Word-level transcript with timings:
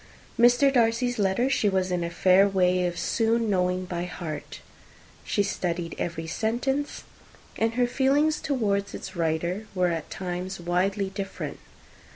Mr. 0.39 0.73
Darcy's 0.73 1.19
letter 1.19 1.47
she 1.47 1.69
was 1.69 1.91
in 1.91 2.03
a 2.03 2.09
fair 2.09 2.47
way 2.47 2.87
of 2.87 2.97
soon 2.97 3.51
knowing 3.51 3.85
by 3.85 4.03
heart. 4.05 4.59
She 5.23 5.43
studied 5.43 5.93
every 5.99 6.25
sentence; 6.25 7.03
and 7.55 7.75
her 7.75 7.85
feelings 7.85 8.41
towards 8.41 8.95
its 8.95 9.15
writer 9.15 9.67
were 9.75 9.89
at 9.89 10.09
times 10.09 10.59
widely 10.59 11.11
different. 11.11 11.59